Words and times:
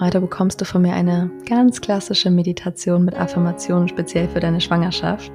heute 0.00 0.20
bekommst 0.20 0.60
du 0.60 0.64
von 0.64 0.82
mir 0.82 0.94
eine 0.94 1.30
ganz 1.48 1.80
klassische 1.80 2.30
Meditation 2.30 3.04
mit 3.04 3.14
Affirmationen 3.14 3.88
speziell 3.88 4.28
für 4.28 4.40
deine 4.40 4.60
Schwangerschaft. 4.60 5.32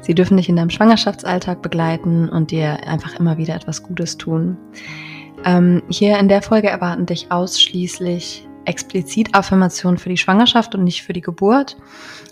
Sie 0.00 0.14
dürfen 0.14 0.36
dich 0.36 0.48
in 0.48 0.56
deinem 0.56 0.70
Schwangerschaftsalltag 0.70 1.62
begleiten 1.62 2.28
und 2.28 2.50
dir 2.50 2.86
einfach 2.86 3.18
immer 3.18 3.38
wieder 3.38 3.54
etwas 3.54 3.82
Gutes 3.82 4.16
tun. 4.18 4.56
Ähm, 5.44 5.82
hier 5.88 6.18
in 6.18 6.28
der 6.28 6.42
Folge 6.42 6.68
erwarten 6.68 7.06
dich 7.06 7.30
ausschließlich 7.30 8.48
explizit 8.64 9.34
Affirmationen 9.34 9.98
für 9.98 10.08
die 10.08 10.16
Schwangerschaft 10.16 10.74
und 10.74 10.84
nicht 10.84 11.02
für 11.02 11.12
die 11.12 11.20
Geburt. 11.20 11.76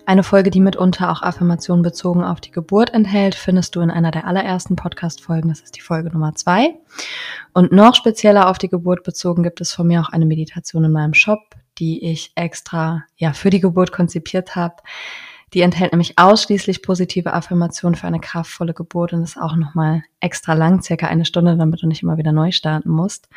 Eine 0.06 0.22
Folge, 0.22 0.50
die 0.50 0.60
mitunter 0.60 1.10
auch 1.10 1.22
Affirmationen 1.22 1.82
bezogen 1.82 2.24
auf 2.24 2.40
die 2.40 2.50
Geburt 2.50 2.92
enthält, 2.94 3.34
findest 3.34 3.76
du 3.76 3.80
in 3.80 3.90
einer 3.90 4.10
der 4.10 4.26
allerersten 4.26 4.76
Podcast-Folgen. 4.76 5.48
Das 5.48 5.60
ist 5.60 5.76
die 5.76 5.80
Folge 5.80 6.10
Nummer 6.10 6.34
zwei. 6.34 6.74
Und 7.52 7.72
noch 7.72 7.94
spezieller 7.94 8.48
auf 8.48 8.58
die 8.58 8.68
Geburt 8.68 9.02
bezogen 9.02 9.42
gibt 9.42 9.60
es 9.60 9.72
von 9.72 9.86
mir 9.86 10.00
auch 10.00 10.08
eine 10.08 10.26
Meditation 10.26 10.84
in 10.84 10.92
meinem 10.92 11.14
Shop, 11.14 11.40
die 11.78 12.04
ich 12.04 12.32
extra 12.34 13.04
ja 13.16 13.32
für 13.32 13.50
die 13.50 13.60
Geburt 13.60 13.92
konzipiert 13.92 14.56
habe. 14.56 14.76
Die 15.52 15.62
enthält 15.62 15.92
nämlich 15.92 16.16
ausschließlich 16.16 16.82
positive 16.82 17.32
Affirmationen 17.32 17.96
für 17.96 18.06
eine 18.06 18.20
kraftvolle 18.20 18.72
Geburt 18.72 19.12
und 19.12 19.22
ist 19.22 19.36
auch 19.36 19.56
nochmal 19.56 20.02
extra 20.20 20.54
lang, 20.54 20.80
circa 20.82 21.08
eine 21.08 21.24
Stunde, 21.24 21.56
damit 21.56 21.82
du 21.82 21.88
nicht 21.88 22.02
immer 22.02 22.18
wieder 22.18 22.32
neu 22.32 22.52
starten 22.52 22.90
musst. 22.90 23.28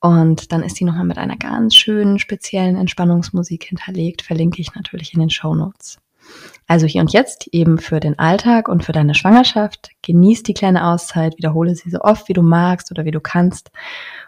Und 0.00 0.52
dann 0.52 0.62
ist 0.62 0.78
die 0.78 0.84
nochmal 0.84 1.04
mit 1.04 1.18
einer 1.18 1.36
ganz 1.36 1.74
schönen, 1.74 2.18
speziellen 2.18 2.76
Entspannungsmusik 2.76 3.64
hinterlegt. 3.64 4.22
Verlinke 4.22 4.60
ich 4.60 4.74
natürlich 4.74 5.14
in 5.14 5.20
den 5.20 5.30
Show 5.30 5.54
Notes. 5.54 5.98
Also 6.66 6.86
hier 6.86 7.00
und 7.00 7.12
jetzt 7.12 7.48
eben 7.52 7.78
für 7.78 8.00
den 8.00 8.18
Alltag 8.18 8.68
und 8.68 8.84
für 8.84 8.92
deine 8.92 9.14
Schwangerschaft. 9.14 9.90
Genieß 10.02 10.42
die 10.42 10.54
kleine 10.54 10.86
Auszeit, 10.86 11.36
wiederhole 11.38 11.74
sie 11.74 11.90
so 11.90 12.00
oft 12.00 12.28
wie 12.28 12.32
du 12.32 12.42
magst 12.42 12.90
oder 12.90 13.04
wie 13.04 13.12
du 13.12 13.20
kannst. 13.20 13.70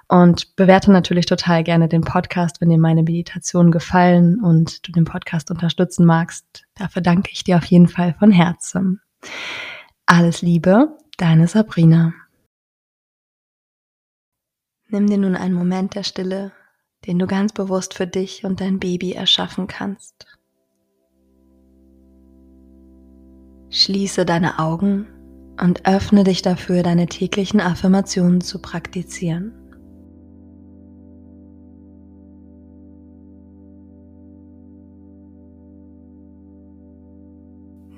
Und 0.06 0.56
bewerte 0.56 0.90
natürlich 0.92 1.26
total 1.26 1.64
gerne 1.64 1.88
den 1.88 2.02
Podcast, 2.02 2.60
wenn 2.60 2.70
dir 2.70 2.78
meine 2.78 3.02
Meditationen 3.02 3.72
gefallen 3.72 4.40
und 4.42 4.86
du 4.86 4.92
den 4.92 5.04
Podcast 5.04 5.50
unterstützen 5.50 6.06
magst. 6.06 6.64
Dafür 6.76 7.02
danke 7.02 7.30
ich 7.32 7.44
dir 7.44 7.56
auf 7.56 7.64
jeden 7.64 7.88
Fall 7.88 8.14
von 8.18 8.30
Herzen. 8.30 9.00
Alles 10.06 10.40
Liebe, 10.40 10.96
deine 11.18 11.48
Sabrina. 11.48 12.14
Nimm 14.90 15.06
dir 15.06 15.18
nun 15.18 15.36
einen 15.36 15.54
Moment 15.54 15.94
der 15.94 16.02
Stille, 16.02 16.50
den 17.06 17.18
du 17.18 17.26
ganz 17.26 17.52
bewusst 17.52 17.92
für 17.92 18.06
dich 18.06 18.44
und 18.44 18.62
dein 18.62 18.78
Baby 18.78 19.12
erschaffen 19.12 19.66
kannst. 19.66 20.26
Schließe 23.68 24.24
deine 24.24 24.58
Augen 24.58 25.06
und 25.60 25.86
öffne 25.86 26.24
dich 26.24 26.40
dafür, 26.40 26.82
deine 26.82 27.06
täglichen 27.06 27.60
Affirmationen 27.60 28.40
zu 28.40 28.62
praktizieren. 28.62 29.52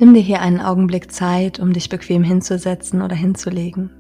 Nimm 0.00 0.14
dir 0.14 0.22
hier 0.22 0.40
einen 0.40 0.60
Augenblick 0.60 1.12
Zeit, 1.12 1.60
um 1.60 1.72
dich 1.72 1.88
bequem 1.88 2.24
hinzusetzen 2.24 3.00
oder 3.00 3.14
hinzulegen. 3.14 3.99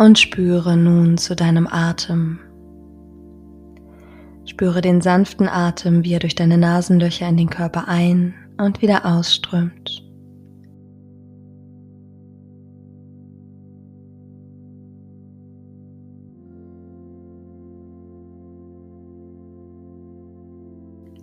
Und 0.00 0.18
spüre 0.18 0.78
nun 0.78 1.18
zu 1.18 1.36
deinem 1.36 1.66
Atem. 1.70 2.38
Spüre 4.46 4.80
den 4.80 5.02
sanften 5.02 5.46
Atem, 5.46 6.04
wie 6.04 6.14
er 6.14 6.20
durch 6.20 6.34
deine 6.34 6.56
Nasenlöcher 6.56 7.28
in 7.28 7.36
den 7.36 7.50
Körper 7.50 7.86
ein 7.86 8.32
und 8.56 8.80
wieder 8.80 9.04
ausströmt. 9.04 10.02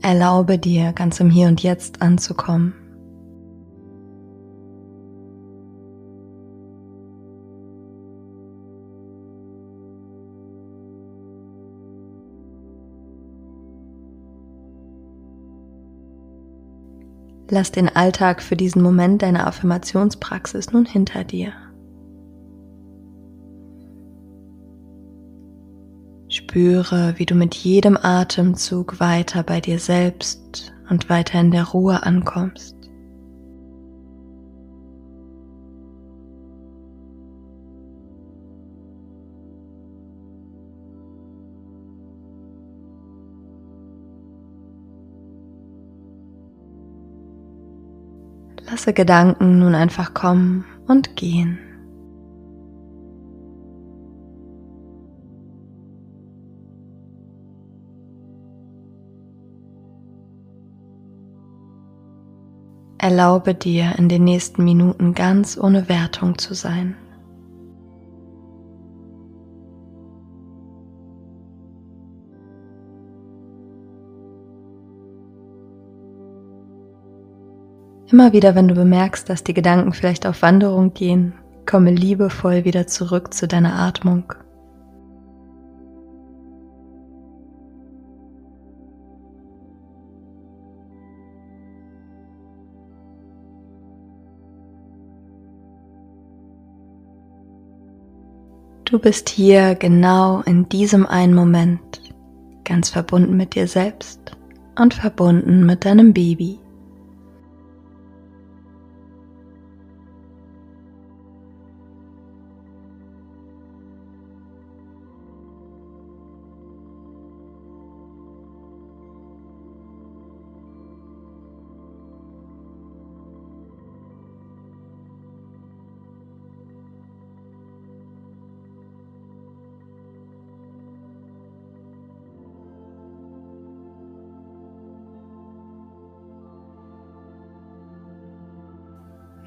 Erlaube 0.04 0.60
dir, 0.60 0.94
ganz 0.94 1.20
im 1.20 1.32
Hier 1.32 1.48
und 1.48 1.64
Jetzt 1.64 2.04
anzukommen. 2.04 2.76
Lass 17.50 17.72
den 17.72 17.88
Alltag 17.88 18.42
für 18.42 18.58
diesen 18.58 18.82
Moment 18.82 19.22
deiner 19.22 19.48
Affirmationspraxis 19.48 20.72
nun 20.74 20.86
hinter 20.86 21.24
dir. 21.24 21.54
Spüre, 26.30 27.14
wie 27.18 27.26
du 27.26 27.36
mit 27.36 27.56
jedem 27.56 27.98
Atemzug 27.98 29.00
weiter 29.00 29.44
bei 29.44 29.62
dir 29.62 29.80
selbst 29.80 30.74
und 30.90 31.10
weiter 31.10 31.40
in 31.40 31.52
der 31.52 31.64
Ruhe 31.64 32.04
ankommst. 32.04 32.77
Lasse 48.70 48.92
Gedanken 48.92 49.60
nun 49.60 49.76
einfach 49.76 50.14
kommen 50.14 50.66
und 50.88 51.16
gehen. 51.16 51.58
Erlaube 62.98 63.54
dir 63.54 63.94
in 63.98 64.10
den 64.10 64.26
nächsten 64.26 64.66
Minuten 64.66 65.14
ganz 65.14 65.58
ohne 65.58 65.88
Wertung 65.88 66.38
zu 66.38 66.54
sein. 66.54 66.98
Immer 78.10 78.32
wieder, 78.32 78.56
wenn 78.56 78.70
du 78.70 78.74
bemerkst, 78.74 79.30
dass 79.30 79.44
die 79.44 79.54
Gedanken 79.54 79.92
vielleicht 79.92 80.26
auf 80.26 80.42
Wanderung 80.42 80.94
gehen, 80.94 81.34
komme 81.66 81.92
liebevoll 81.92 82.64
wieder 82.64 82.88
zurück 82.88 83.34
zu 83.34 83.50
deiner 83.50 83.78
Atmung. 83.78 84.34
Du 98.86 99.00
bist 99.00 99.28
hier 99.28 99.76
genau 99.76 100.42
in 100.46 100.70
diesem 100.70 101.06
einen 101.06 101.34
Moment, 101.34 101.82
ganz 102.64 102.90
verbunden 102.90 103.36
mit 103.36 103.54
dir 103.54 103.68
selbst 103.68 104.32
und 104.80 104.94
verbunden 104.94 105.66
mit 105.66 105.84
deinem 105.84 106.14
Baby. 106.14 106.58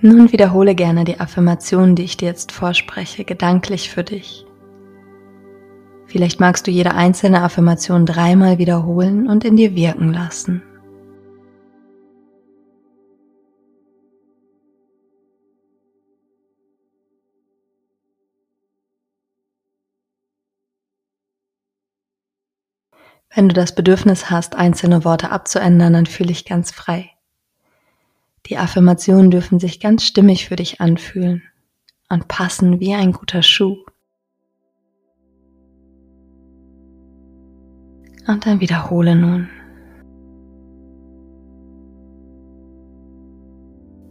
Nun 0.02 0.32
wiederhole 0.32 0.75
gerne 0.75 1.05
die 1.05 1.20
Affirmation, 1.20 1.94
die 1.94 2.05
ich 2.05 2.17
dir 2.17 2.29
jetzt 2.29 2.52
vorspreche, 2.52 3.25
gedanklich 3.25 3.91
für 3.91 4.02
dich. 4.02 4.47
Vielleicht 6.06 6.41
magst 6.41 6.67
du 6.67 6.70
jede 6.70 6.94
einzelne 6.94 7.43
Affirmation 7.43 8.06
dreimal 8.06 8.56
wiederholen 8.56 9.29
und 9.29 9.44
in 9.44 9.56
dir 9.56 9.75
wirken 9.75 10.12
lassen. 10.12 10.62
Wenn 23.32 23.49
du 23.49 23.55
das 23.55 23.75
Bedürfnis 23.75 24.31
hast, 24.31 24.56
einzelne 24.56 25.05
Worte 25.05 25.31
abzuändern, 25.31 25.93
dann 25.93 26.06
fühle 26.06 26.32
ich 26.32 26.46
ganz 26.46 26.73
frei. 26.73 27.11
Die 28.50 28.58
Affirmationen 28.58 29.31
dürfen 29.31 29.61
sich 29.61 29.79
ganz 29.79 30.05
stimmig 30.05 30.49
für 30.49 30.56
dich 30.56 30.81
anfühlen 30.81 31.43
und 32.08 32.26
passen 32.26 32.81
wie 32.81 32.94
ein 32.94 33.12
guter 33.12 33.44
Schuh. 33.44 33.76
Und 38.26 38.44
dann 38.47 38.58
wiederhole 38.58 39.14
nun. 39.14 39.49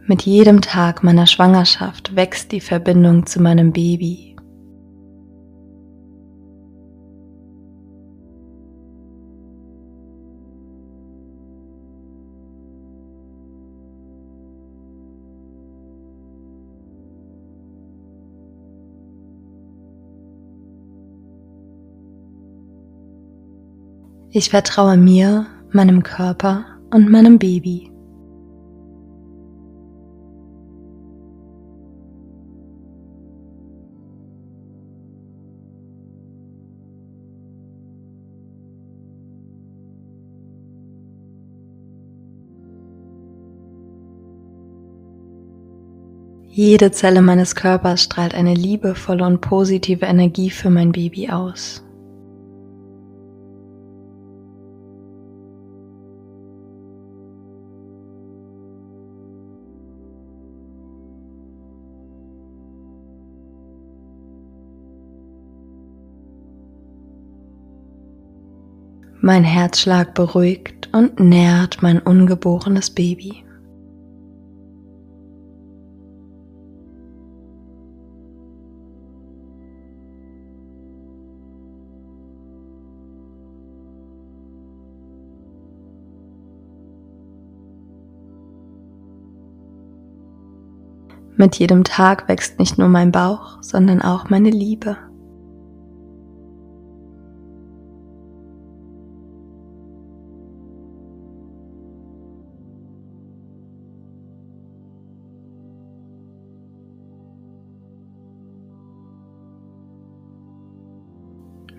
Mit 0.08 0.22
jedem 0.24 0.62
Tag 0.62 1.04
meiner 1.04 1.28
Schwangerschaft 1.28 2.16
wächst 2.16 2.54
die 2.54 2.62
Verbindung 2.62 3.26
zu 3.26 3.42
meinem 3.42 3.74
Baby 3.74 4.38
Ich 24.32 24.52
vertraue 24.52 24.96
mir, 24.96 25.48
meinem 25.72 26.04
Körper 26.04 26.64
und 26.92 27.10
meinem 27.10 27.40
Baby. 27.40 27.92
Jede 46.52 46.92
Zelle 46.92 47.24
meines 47.24 47.56
Körpers 47.56 48.04
strahlt 48.04 48.36
eine 48.36 48.54
liebevolle 48.54 49.26
und 49.26 49.42
positive 49.42 50.06
Energie 50.06 50.52
für 50.52 50.70
mein 50.70 50.92
Baby 50.92 51.30
aus. 51.30 51.84
Mein 69.22 69.44
Herzschlag 69.44 70.14
beruhigt 70.14 70.88
und 70.94 71.20
nährt 71.20 71.82
mein 71.82 72.00
ungeborenes 72.00 72.90
Baby. 72.90 73.44
Mit 91.36 91.56
jedem 91.56 91.84
Tag 91.84 92.30
wächst 92.30 92.58
nicht 92.58 92.78
nur 92.78 92.88
mein 92.88 93.12
Bauch, 93.12 93.62
sondern 93.62 94.02
auch 94.02 94.30
meine 94.30 94.50
Liebe. 94.50 95.09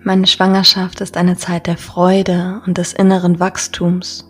Meine 0.03 0.25
Schwangerschaft 0.25 0.99
ist 1.01 1.15
eine 1.15 1.37
Zeit 1.37 1.67
der 1.67 1.77
Freude 1.77 2.61
und 2.65 2.79
des 2.79 2.91
inneren 2.91 3.39
Wachstums. 3.39 4.27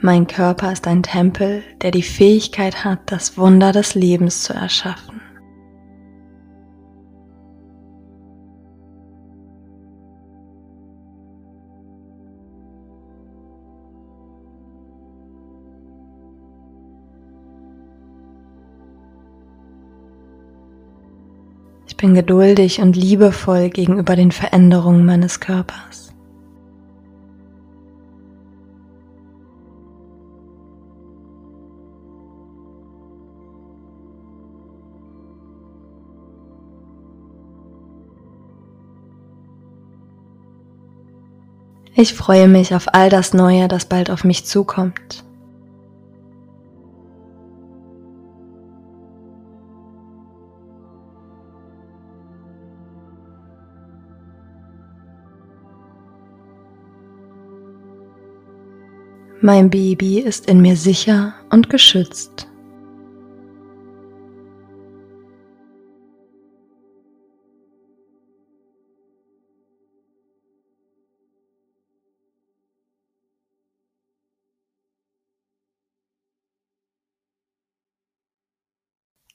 Mein 0.00 0.26
Körper 0.26 0.72
ist 0.72 0.88
ein 0.88 1.04
Tempel, 1.04 1.62
der 1.82 1.92
die 1.92 2.02
Fähigkeit 2.02 2.84
hat, 2.84 2.98
das 3.06 3.38
Wunder 3.38 3.70
des 3.70 3.94
Lebens 3.94 4.42
zu 4.42 4.52
erschaffen. 4.52 5.11
Bin 22.02 22.14
geduldig 22.14 22.80
und 22.80 22.96
liebevoll 22.96 23.70
gegenüber 23.70 24.16
den 24.16 24.32
Veränderungen 24.32 25.06
meines 25.06 25.38
Körpers. 25.38 26.12
Ich 41.94 42.14
freue 42.14 42.48
mich 42.48 42.74
auf 42.74 42.92
all 42.94 43.10
das 43.10 43.32
Neue, 43.32 43.68
das 43.68 43.84
bald 43.84 44.10
auf 44.10 44.24
mich 44.24 44.44
zukommt. 44.44 45.22
Mein 59.44 59.70
Baby 59.70 60.20
ist 60.20 60.46
in 60.46 60.62
mir 60.62 60.76
sicher 60.76 61.34
und 61.50 61.68
geschützt. 61.68 62.46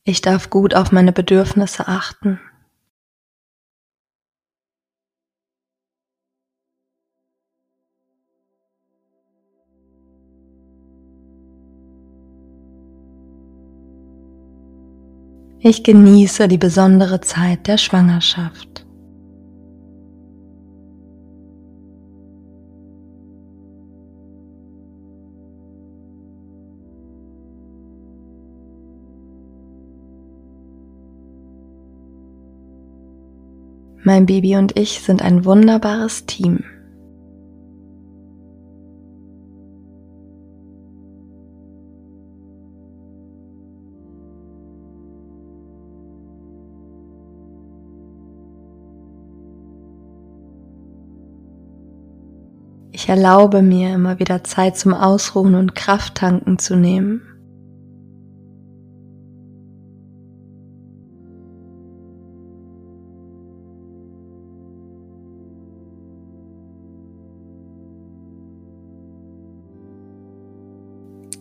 Ich 0.05 0.21
darf 0.21 0.49
gut 0.49 0.73
auf 0.73 0.93
meine 0.93 1.11
Bedürfnisse 1.11 1.89
achten. 1.89 2.39
Ich 15.69 15.83
genieße 15.83 16.47
die 16.47 16.57
besondere 16.57 17.19
Zeit 17.19 17.67
der 17.67 17.77
Schwangerschaft. 17.77 18.85
Mein 34.05 34.25
Baby 34.25 34.55
und 34.55 34.79
ich 34.79 35.01
sind 35.01 35.21
ein 35.21 35.43
wunderbares 35.43 36.25
Team. 36.27 36.63
Ich 53.07 53.11
erlaube 53.11 53.61
mir 53.61 53.95
immer 53.95 54.19
wieder 54.19 54.43
Zeit 54.43 54.77
zum 54.77 54.93
Ausruhen 54.93 55.55
und 55.55 55.75
Krafttanken 55.75 56.59
zu 56.59 56.75
nehmen. 56.75 57.21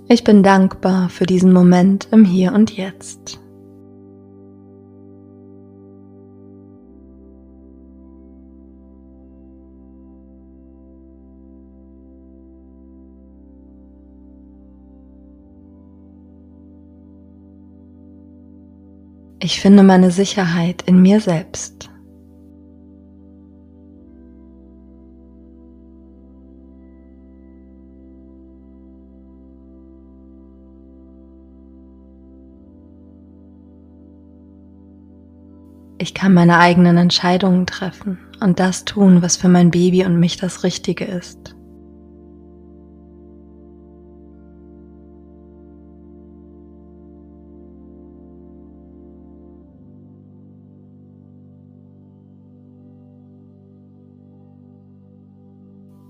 Ich 0.08 0.22
bin 0.22 0.44
dankbar 0.44 1.08
für 1.08 1.26
diesen 1.26 1.52
Moment 1.52 2.06
im 2.12 2.24
Hier 2.24 2.52
und 2.52 2.76
Jetzt. 2.76 3.40
Ich 19.46 19.60
finde 19.60 19.84
meine 19.84 20.10
Sicherheit 20.10 20.82
in 20.86 21.00
mir 21.00 21.20
selbst. 21.20 21.88
Ich 35.98 36.12
kann 36.12 36.34
meine 36.34 36.58
eigenen 36.58 36.96
Entscheidungen 36.96 37.66
treffen 37.66 38.18
und 38.40 38.58
das 38.58 38.84
tun, 38.84 39.22
was 39.22 39.36
für 39.36 39.48
mein 39.48 39.70
Baby 39.70 40.04
und 40.04 40.18
mich 40.18 40.38
das 40.38 40.64
Richtige 40.64 41.04
ist. 41.04 41.55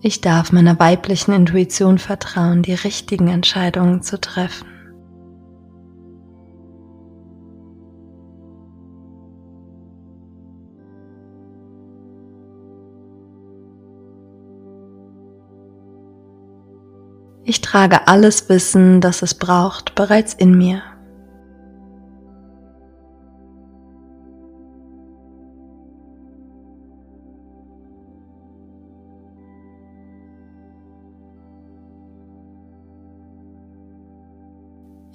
Ich 0.02 0.20
darf 0.20 0.52
meiner 0.52 0.78
weiblichen 0.78 1.32
Intuition 1.32 1.98
vertrauen, 1.98 2.62
die 2.62 2.74
richtigen 2.74 3.28
Entscheidungen 3.28 4.02
zu 4.02 4.20
treffen. 4.20 4.66
Ich 17.48 17.60
trage 17.60 18.08
alles 18.08 18.48
Wissen, 18.48 19.00
das 19.00 19.22
es 19.22 19.34
braucht, 19.34 19.94
bereits 19.94 20.34
in 20.34 20.58
mir. 20.58 20.82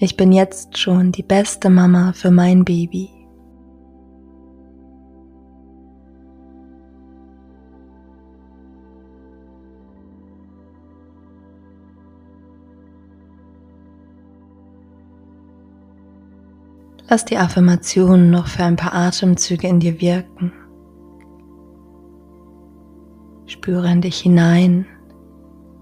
Ich 0.04 0.18
bin 0.18 0.32
jetzt 0.32 0.80
schon 0.80 1.12
die 1.12 1.22
beste 1.22 1.70
Mama 1.70 2.12
für 2.14 2.32
mein 2.32 2.66
Baby. 2.66 3.08
Lass 17.08 17.24
die 17.26 17.38
Affirmationen 17.38 18.32
noch 18.32 18.48
für 18.48 18.64
ein 18.64 18.78
paar 18.78 18.96
Atemzüge 18.96 19.68
in 19.68 19.80
dir 19.80 20.02
wirken. 20.02 20.52
Spüre 23.46 23.92
in 23.92 24.02
dich 24.02 24.22
hinein. 24.22 24.88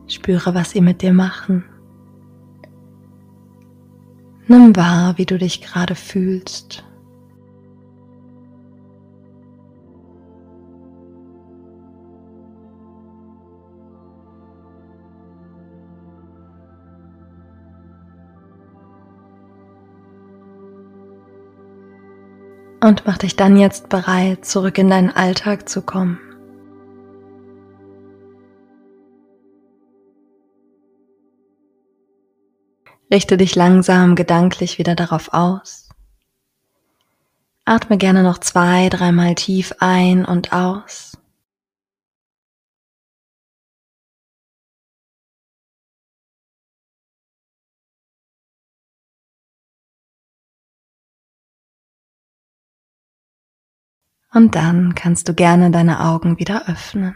Spüre, 0.08 0.54
was 0.54 0.72
sie 0.72 0.82
mit 0.82 1.02
dir 1.02 1.14
machen. 1.14 1.64
Nimm 4.52 4.76
wahr, 4.76 5.16
wie 5.20 5.28
du 5.28 5.38
dich 5.38 5.62
gerade 5.62 5.94
fühlst. 5.94 6.84
Und 22.82 23.04
mach 23.06 23.20
dich 23.20 23.36
dann 23.36 23.56
jetzt 23.56 23.90
bereit, 23.90 24.46
zurück 24.46 24.80
in 24.80 24.90
deinen 24.90 25.12
Alltag 25.12 25.70
zu 25.70 25.84
kommen. 25.84 26.18
Richte 33.12 33.38
dich 33.38 33.56
langsam 33.56 34.16
gedanklich 34.16 34.78
wieder 34.78 34.94
darauf 34.94 35.34
aus. 35.34 35.90
Atme 37.66 37.98
gerne 37.98 38.22
noch 38.22 38.38
zwei, 38.38 38.90
dreimal 38.90 39.34
tief 39.36 39.74
ein 39.80 40.26
und 40.26 40.54
aus. 40.54 41.18
Und 54.32 54.54
dann 54.54 54.94
kannst 54.94 55.28
du 55.28 55.34
gerne 55.34 55.72
deine 55.72 56.02
Augen 56.02 56.38
wieder 56.38 56.70
öffnen. 56.70 57.16